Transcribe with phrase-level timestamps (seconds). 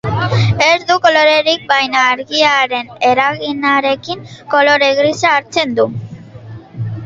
[0.67, 4.27] Ez du kolorerik, baina argiaren eraginarekin
[4.57, 5.91] kolore grisa hartzen du.